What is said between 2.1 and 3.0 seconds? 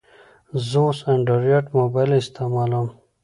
استعمالوم.